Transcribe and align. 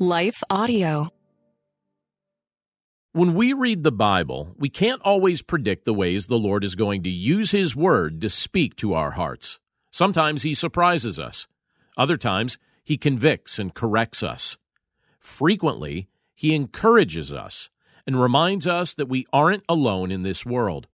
Life 0.00 0.44
Audio. 0.48 1.08
When 3.10 3.34
we 3.34 3.52
read 3.52 3.82
the 3.82 3.90
Bible, 3.90 4.54
we 4.56 4.68
can't 4.68 5.02
always 5.02 5.42
predict 5.42 5.86
the 5.86 5.92
ways 5.92 6.28
the 6.28 6.38
Lord 6.38 6.62
is 6.62 6.76
going 6.76 7.02
to 7.02 7.10
use 7.10 7.50
His 7.50 7.74
Word 7.74 8.20
to 8.20 8.30
speak 8.30 8.76
to 8.76 8.94
our 8.94 9.10
hearts. 9.12 9.58
Sometimes 9.90 10.42
He 10.42 10.54
surprises 10.54 11.18
us, 11.18 11.48
other 11.96 12.16
times, 12.16 12.58
He 12.84 12.96
convicts 12.96 13.58
and 13.58 13.74
corrects 13.74 14.22
us. 14.22 14.56
Frequently, 15.18 16.06
He 16.32 16.54
encourages 16.54 17.32
us 17.32 17.68
and 18.06 18.22
reminds 18.22 18.68
us 18.68 18.94
that 18.94 19.08
we 19.08 19.26
aren't 19.32 19.64
alone 19.68 20.12
in 20.12 20.22
this 20.22 20.46
world. 20.46 20.86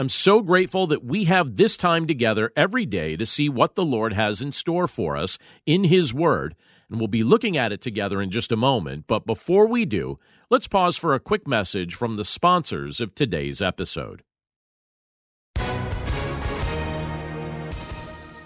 I'm 0.00 0.08
so 0.08 0.42
grateful 0.42 0.86
that 0.86 1.04
we 1.04 1.24
have 1.24 1.56
this 1.56 1.76
time 1.76 2.06
together 2.06 2.52
every 2.54 2.86
day 2.86 3.16
to 3.16 3.26
see 3.26 3.48
what 3.48 3.74
the 3.74 3.84
Lord 3.84 4.12
has 4.12 4.40
in 4.40 4.52
store 4.52 4.86
for 4.86 5.16
us 5.16 5.38
in 5.66 5.82
His 5.82 6.14
Word, 6.14 6.54
and 6.88 7.00
we'll 7.00 7.08
be 7.08 7.24
looking 7.24 7.56
at 7.56 7.72
it 7.72 7.80
together 7.80 8.22
in 8.22 8.30
just 8.30 8.52
a 8.52 8.56
moment. 8.56 9.06
But 9.08 9.26
before 9.26 9.66
we 9.66 9.84
do, 9.84 10.20
let's 10.50 10.68
pause 10.68 10.96
for 10.96 11.14
a 11.14 11.20
quick 11.20 11.48
message 11.48 11.96
from 11.96 12.14
the 12.14 12.24
sponsors 12.24 13.00
of 13.00 13.12
today's 13.16 13.60
episode. 13.60 14.22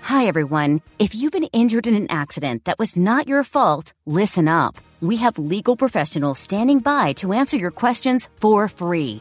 Hi, 0.01 0.25
everyone. 0.25 0.81
If 0.98 1.15
you've 1.15 1.33
been 1.33 1.51
injured 1.53 1.87
in 1.87 1.95
an 1.95 2.11
accident 2.11 2.65
that 2.65 2.79
was 2.79 2.97
not 2.97 3.29
your 3.29 3.45
fault, 3.45 3.93
listen 4.07 4.48
up. 4.48 4.79
We 5.03 5.17
have 5.17 5.39
legal 5.39 5.77
professionals 5.77 6.39
standing 6.39 6.79
by 6.79 7.12
to 7.15 7.34
answer 7.34 7.59
your 7.59 7.73
questions 7.73 8.31
for 8.41 8.69
free. 8.69 9.21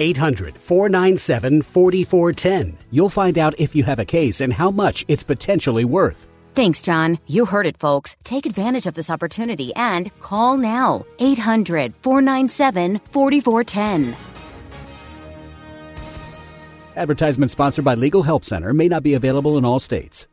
800 0.00 0.58
497 0.58 1.62
4410. 1.62 2.78
You'll 2.90 3.08
find 3.08 3.38
out 3.38 3.54
if 3.58 3.76
you 3.76 3.84
have 3.84 3.98
a 3.98 4.04
case 4.04 4.40
and 4.40 4.52
how 4.52 4.70
much 4.70 5.04
it's 5.06 5.22
potentially 5.22 5.84
worth. 5.84 6.26
Thanks, 6.54 6.82
John. 6.82 7.18
You 7.28 7.44
heard 7.44 7.66
it, 7.66 7.78
folks. 7.78 8.16
Take 8.24 8.44
advantage 8.44 8.86
of 8.86 8.94
this 8.94 9.10
opportunity 9.10 9.72
and 9.76 10.10
call 10.20 10.56
now. 10.56 11.06
800 11.18 11.94
497 11.94 13.00
4410. 13.10 14.16
Advertisement 16.96 17.50
sponsored 17.50 17.84
by 17.84 17.94
Legal 17.94 18.22
Help 18.22 18.44
Center 18.44 18.72
may 18.72 18.88
not 18.88 19.02
be 19.02 19.14
available 19.14 19.56
in 19.56 19.64
all 19.64 19.78
states. 19.78 20.26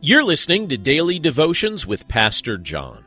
You're 0.00 0.24
listening 0.24 0.68
to 0.68 0.78
Daily 0.78 1.18
Devotions 1.18 1.86
with 1.86 2.08
Pastor 2.08 2.56
John. 2.56 3.04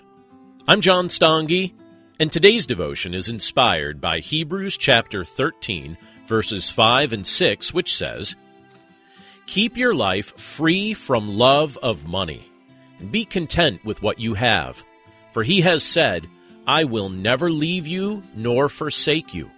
I'm 0.67 0.81
John 0.81 1.07
Stange, 1.07 1.73
and 2.21 2.31
today's 2.31 2.67
devotion 2.67 3.15
is 3.15 3.29
inspired 3.29 3.99
by 3.99 4.19
Hebrews 4.19 4.77
chapter 4.77 5.25
13, 5.25 5.97
verses 6.27 6.69
5 6.69 7.13
and 7.13 7.25
6, 7.25 7.73
which 7.73 7.95
says, 7.95 8.35
Keep 9.47 9.75
your 9.75 9.95
life 9.95 10.39
free 10.39 10.93
from 10.93 11.39
love 11.39 11.79
of 11.81 12.05
money, 12.07 12.47
and 12.99 13.11
be 13.11 13.25
content 13.25 13.83
with 13.83 14.03
what 14.03 14.19
you 14.19 14.35
have. 14.35 14.83
For 15.31 15.41
he 15.41 15.61
has 15.61 15.83
said, 15.83 16.29
I 16.67 16.83
will 16.83 17.09
never 17.09 17.49
leave 17.49 17.87
you 17.87 18.21
nor 18.35 18.69
forsake 18.69 19.33
you. 19.33 19.49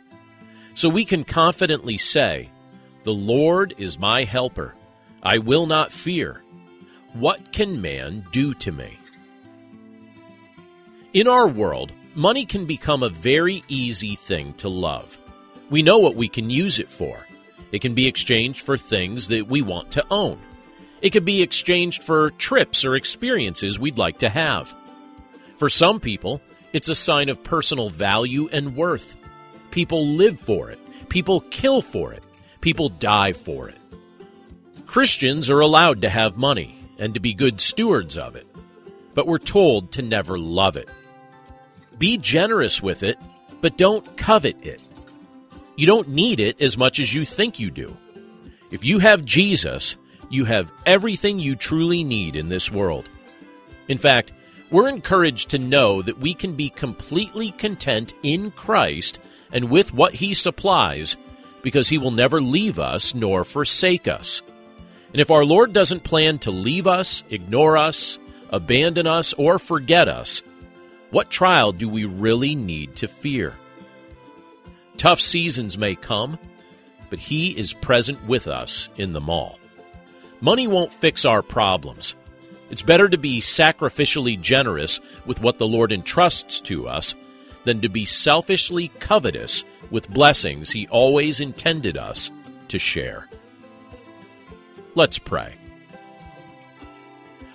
So 0.73 0.87
we 0.87 1.03
can 1.03 1.25
confidently 1.25 1.97
say, 1.97 2.49
The 3.03 3.13
Lord 3.13 3.75
is 3.77 3.99
my 3.99 4.23
helper. 4.23 4.73
I 5.21 5.39
will 5.39 5.65
not 5.65 5.91
fear. 5.91 6.41
What 7.11 7.51
can 7.51 7.81
man 7.81 8.25
do 8.31 8.53
to 8.53 8.71
me? 8.71 8.97
In 11.11 11.27
our 11.27 11.45
world, 11.45 11.91
money 12.15 12.45
can 12.45 12.65
become 12.65 13.03
a 13.03 13.09
very 13.09 13.63
easy 13.67 14.15
thing 14.15 14.53
to 14.55 14.69
love. 14.69 15.17
We 15.69 15.81
know 15.81 15.97
what 15.97 16.15
we 16.15 16.27
can 16.27 16.49
use 16.49 16.79
it 16.79 16.89
for. 16.89 17.25
It 17.71 17.81
can 17.81 17.95
be 17.95 18.07
exchanged 18.07 18.61
for 18.61 18.77
things 18.77 19.27
that 19.29 19.47
we 19.47 19.61
want 19.61 19.91
to 19.91 20.05
own. 20.11 20.39
It 21.01 21.11
can 21.11 21.25
be 21.25 21.41
exchanged 21.41 22.03
for 22.03 22.29
trips 22.31 22.85
or 22.85 22.95
experiences 22.95 23.79
we'd 23.79 23.97
like 23.97 24.19
to 24.19 24.29
have. 24.29 24.73
For 25.57 25.69
some 25.69 25.99
people, 25.99 26.41
it's 26.71 26.89
a 26.89 26.95
sign 26.95 27.29
of 27.29 27.43
personal 27.43 27.89
value 27.89 28.47
and 28.51 28.75
worth. 28.75 29.15
People 29.71 30.05
live 30.05 30.39
for 30.39 30.69
it, 30.69 30.79
people 31.09 31.41
kill 31.41 31.81
for 31.81 32.13
it, 32.13 32.23
people 32.61 32.89
die 32.89 33.33
for 33.33 33.69
it. 33.69 33.77
Christians 34.85 35.49
are 35.49 35.59
allowed 35.59 36.01
to 36.01 36.09
have 36.09 36.37
money 36.37 36.77
and 36.99 37.15
to 37.15 37.19
be 37.19 37.33
good 37.33 37.59
stewards 37.59 38.15
of 38.17 38.35
it, 38.35 38.47
but 39.15 39.25
we're 39.25 39.39
told 39.39 39.91
to 39.93 40.03
never 40.03 40.37
love 40.37 40.77
it. 40.77 40.89
Be 41.97 42.17
generous 42.17 42.81
with 42.81 43.03
it, 43.03 43.17
but 43.61 43.77
don't 43.77 44.17
covet 44.17 44.57
it. 44.61 44.81
You 45.75 45.87
don't 45.87 46.09
need 46.09 46.39
it 46.39 46.61
as 46.61 46.77
much 46.77 46.99
as 46.99 47.13
you 47.13 47.25
think 47.25 47.59
you 47.59 47.71
do. 47.71 47.95
If 48.71 48.83
you 48.83 48.99
have 48.99 49.25
Jesus, 49.25 49.97
you 50.29 50.45
have 50.45 50.71
everything 50.85 51.39
you 51.39 51.55
truly 51.55 52.03
need 52.03 52.35
in 52.35 52.49
this 52.49 52.71
world. 52.71 53.09
In 53.87 53.97
fact, 53.97 54.33
we're 54.71 54.89
encouraged 54.89 55.49
to 55.49 55.59
know 55.59 56.01
that 56.01 56.19
we 56.19 56.33
can 56.33 56.55
be 56.55 56.69
completely 56.69 57.51
content 57.51 58.13
in 58.23 58.51
Christ 58.51 59.19
and 59.51 59.69
with 59.69 59.93
what 59.93 60.15
He 60.15 60.33
supplies 60.33 61.15
because 61.61 61.89
He 61.89 61.97
will 61.97 62.11
never 62.11 62.41
leave 62.41 62.79
us 62.79 63.13
nor 63.13 63.43
forsake 63.43 64.07
us. 64.07 64.41
And 65.11 65.21
if 65.21 65.29
our 65.29 65.45
Lord 65.45 65.73
doesn't 65.73 66.03
plan 66.03 66.39
to 66.39 66.51
leave 66.51 66.87
us, 66.87 67.23
ignore 67.29 67.77
us, 67.77 68.17
abandon 68.49 69.05
us, 69.05 69.33
or 69.33 69.59
forget 69.59 70.07
us, 70.07 70.41
what 71.13 71.29
trial 71.29 71.71
do 71.71 71.87
we 71.87 72.05
really 72.05 72.55
need 72.55 72.95
to 72.95 73.07
fear? 73.07 73.53
Tough 74.97 75.21
seasons 75.21 75.77
may 75.77 75.93
come, 75.93 76.39
but 77.11 77.19
He 77.19 77.55
is 77.55 77.71
present 77.71 78.25
with 78.25 78.47
us 78.47 78.89
in 78.97 79.13
them 79.13 79.29
all. 79.29 79.59
Money 80.41 80.67
won't 80.67 80.91
fix 80.91 81.23
our 81.23 81.43
problems. 81.43 82.15
It's 82.71 82.81
better 82.81 83.07
to 83.07 83.19
be 83.19 83.41
sacrificially 83.41 84.41
generous 84.41 84.99
with 85.27 85.39
what 85.39 85.59
the 85.59 85.67
Lord 85.67 85.91
entrusts 85.91 86.59
to 86.61 86.87
us 86.87 87.13
than 87.63 87.79
to 87.81 87.89
be 87.89 88.05
selfishly 88.05 88.87
covetous 88.99 89.63
with 89.91 90.09
blessings 90.09 90.71
He 90.71 90.87
always 90.87 91.39
intended 91.39 91.95
us 91.95 92.31
to 92.69 92.79
share. 92.79 93.27
Let's 94.95 95.19
pray. 95.19 95.53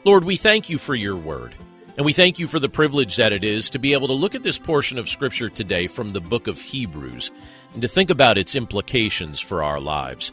Lord, 0.04 0.22
we 0.22 0.36
thank 0.36 0.70
you 0.70 0.78
for 0.78 0.94
your 0.94 1.16
word. 1.16 1.56
And 1.98 2.04
we 2.04 2.12
thank 2.12 2.38
you 2.38 2.47
for 2.47 2.60
the 2.60 2.69
privilege 2.69 3.16
that 3.16 3.32
it 3.32 3.42
is 3.42 3.70
to 3.70 3.81
be 3.81 3.92
able 3.92 4.06
to 4.06 4.14
look 4.14 4.36
at 4.36 4.44
this 4.44 4.56
portion 4.56 4.98
of 4.98 5.09
Scripture 5.09 5.48
today 5.48 5.88
from 5.88 6.12
the 6.12 6.20
book 6.20 6.47
of 6.47 6.60
Hebrews 6.60 7.32
and 7.72 7.82
to 7.82 7.88
think 7.88 8.09
about 8.09 8.38
its 8.38 8.54
implications 8.54 9.41
for 9.41 9.64
our 9.64 9.81
lives. 9.81 10.31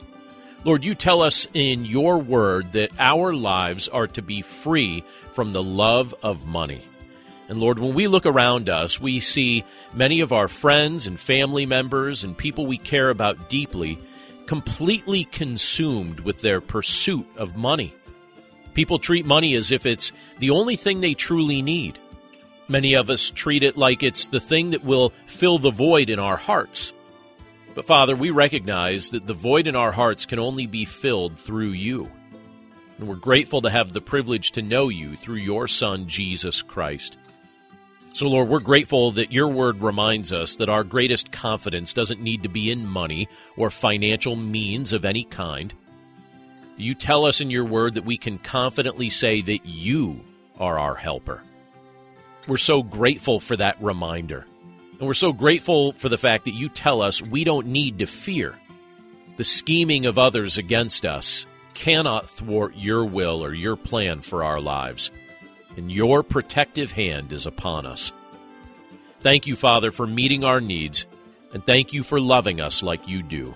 Lord, 0.64 0.84
you 0.84 0.94
tell 0.94 1.24
us 1.24 1.48
in 1.56 1.84
your 1.84 2.20
word 2.20 2.74
that 2.74 2.92
our 3.00 3.34
lives 3.34 3.88
are 3.88 4.06
to 4.10 4.22
be 4.22 4.44
free 4.44 5.04
from 5.34 5.54
the 5.54 5.64
love 5.64 6.14
of 6.22 6.46
money. 6.46 6.84
And 7.50 7.60
Lord, 7.60 7.80
when 7.80 7.96
we 7.96 8.08
look 8.08 8.28
around 8.28 8.70
us, 8.70 9.02
we 9.02 9.20
see 9.20 9.66
many 9.92 10.20
of 10.20 10.32
our 10.32 10.48
friends 10.48 11.08
and 11.08 11.20
family 11.20 11.66
members 11.66 12.24
and 12.24 12.38
people 12.38 12.68
we 12.68 12.78
care 12.78 13.10
about 13.10 13.50
deeply 13.50 13.98
completely 14.46 15.24
consumed 15.26 16.20
with 16.20 16.42
their 16.42 16.62
pursuit 16.62 17.26
of 17.38 17.56
money. 17.56 17.96
People 18.76 19.00
treat 19.00 19.26
money 19.26 19.56
as 19.56 19.72
if 19.72 19.86
it's 19.86 20.12
the 20.38 20.52
only 20.52 20.76
thing 20.76 21.02
they 21.02 21.16
truly 21.16 21.64
need. 21.64 21.98
Many 22.68 22.94
of 22.94 23.10
us 23.10 23.32
treat 23.32 23.64
it 23.64 23.78
like 23.78 24.04
it's 24.04 24.28
the 24.28 24.40
thing 24.40 24.72
that 24.72 24.84
will 24.84 25.14
fill 25.28 25.58
the 25.58 25.72
void 25.72 26.10
in 26.10 26.20
our 26.20 26.36
hearts. 26.36 26.94
But 27.74 27.88
Father, 27.88 28.16
we 28.16 28.30
recognize 28.32 29.10
that 29.10 29.28
the 29.28 29.34
void 29.34 29.68
in 29.68 29.76
our 29.76 29.92
hearts 29.92 30.26
can 30.26 30.40
only 30.40 30.68
be 30.68 30.86
filled 30.86 31.40
through 31.40 31.72
you. 31.72 32.12
And 32.98 33.08
we're 33.08 33.16
grateful 33.16 33.62
to 33.62 33.70
have 33.70 33.94
the 33.94 34.02
privilege 34.02 34.52
to 34.52 34.62
know 34.62 34.90
you 34.90 35.16
through 35.16 35.38
your 35.38 35.68
Son, 35.68 36.08
Jesus 36.08 36.62
Christ. 36.62 37.18
So, 38.14 38.28
Lord, 38.28 38.48
we're 38.48 38.62
grateful 38.62 39.12
that 39.12 39.34
your 39.34 39.50
word 39.50 39.82
reminds 39.82 40.32
us 40.32 40.56
that 40.56 40.70
our 40.70 40.86
greatest 40.86 41.34
confidence 41.34 41.94
doesn't 41.94 42.22
need 42.22 42.44
to 42.44 42.50
be 42.50 42.72
in 42.72 42.88
money 42.88 43.28
or 43.58 43.70
financial 43.70 44.38
means 44.38 44.94
of 44.94 45.04
any 45.04 45.26
kind. 45.26 45.74
You 46.78 46.94
tell 46.94 47.26
us 47.26 47.40
in 47.40 47.50
your 47.50 47.66
word 47.66 47.94
that 47.94 48.06
we 48.06 48.18
can 48.18 48.38
confidently 48.38 49.10
say 49.10 49.42
that 49.42 49.66
you 49.66 50.22
are 50.60 50.78
our 50.78 50.96
helper. 50.96 51.42
We're 52.48 52.58
so 52.58 52.84
grateful 52.84 53.40
for 53.40 53.56
that 53.58 53.82
reminder. 53.82 54.46
And 55.00 55.08
we're 55.08 55.14
so 55.14 55.34
grateful 55.34 55.94
for 55.94 56.10
the 56.10 56.18
fact 56.18 56.46
that 56.46 56.54
you 56.54 56.70
tell 56.70 57.02
us 57.02 57.22
we 57.22 57.44
don't 57.44 57.68
need 57.68 58.00
to 58.00 58.06
fear. 58.06 58.56
The 59.38 59.44
scheming 59.44 60.06
of 60.06 60.18
others 60.18 60.58
against 60.58 61.06
us 61.06 61.46
cannot 61.74 62.30
thwart 62.30 62.76
your 62.76 63.04
will 63.06 63.44
or 63.44 63.54
your 63.54 63.76
plan 63.76 64.22
for 64.22 64.44
our 64.44 64.62
lives. 64.62 65.12
And 65.76 65.92
your 65.92 66.24
protective 66.24 66.92
hand 66.92 67.34
is 67.34 67.46
upon 67.46 67.86
us. 67.86 68.12
Thank 69.22 69.48
you, 69.48 69.56
Father, 69.56 69.92
for 69.92 70.08
meeting 70.08 70.44
our 70.44 70.62
needs 70.62 71.06
and 71.54 71.66
thank 71.66 71.94
you 71.94 72.04
for 72.04 72.20
loving 72.20 72.60
us 72.60 72.84
like 72.84 73.08
you 73.08 73.24
do. 73.24 73.56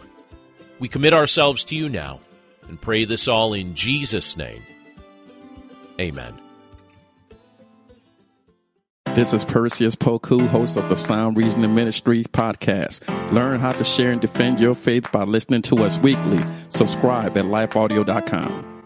We 0.79 0.87
commit 0.87 1.13
ourselves 1.13 1.65
to 1.65 1.75
you 1.75 1.89
now 1.89 2.21
and 2.69 2.79
pray 2.79 3.03
this 3.03 3.27
all 3.27 3.53
in 3.53 3.75
Jesus' 3.75 4.37
name. 4.37 4.63
Amen. 5.99 6.39
This 9.15 9.33
is 9.33 9.43
Perseus 9.43 9.95
Poku, 9.95 10.47
host 10.47 10.77
of 10.77 10.87
the 10.87 10.95
Sound 10.95 11.35
Reasoning 11.35 11.75
Ministry 11.75 12.23
podcast. 12.23 13.01
Learn 13.33 13.59
how 13.59 13.73
to 13.73 13.83
share 13.83 14.11
and 14.11 14.21
defend 14.21 14.61
your 14.61 14.75
faith 14.75 15.11
by 15.11 15.23
listening 15.23 15.63
to 15.63 15.79
us 15.79 15.99
weekly. 15.99 16.39
Subscribe 16.69 17.35
at 17.35 17.45
lifeaudio.com. 17.45 18.78